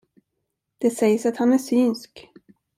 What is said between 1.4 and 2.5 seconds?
är synsk.